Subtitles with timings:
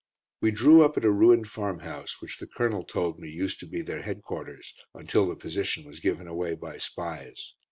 [0.41, 3.67] We drew up at a ruined farm house, which the Colonel told me used to
[3.67, 7.53] be their headquarters, until the position was given away by spies.